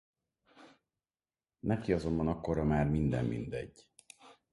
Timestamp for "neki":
1.63-1.93